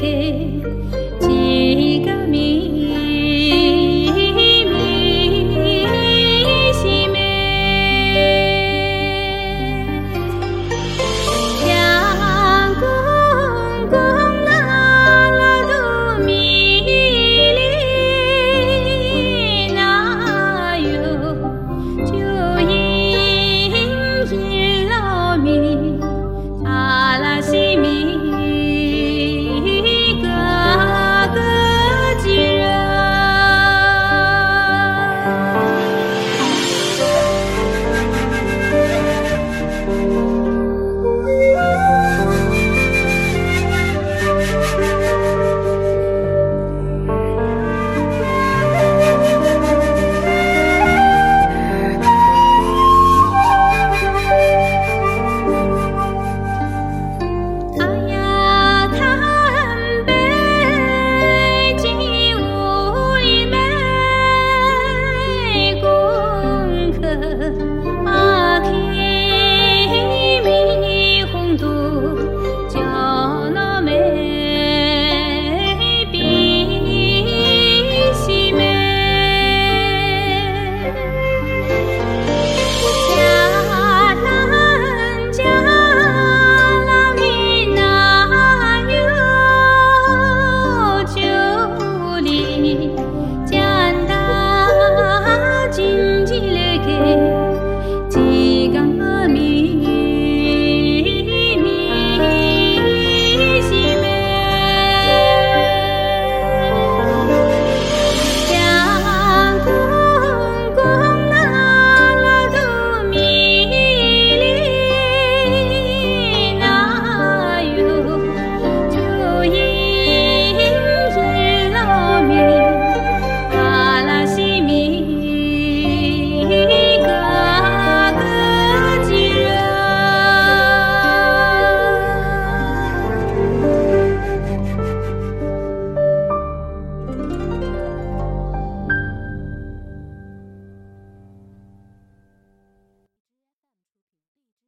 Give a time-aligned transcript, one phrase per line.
[0.00, 0.59] que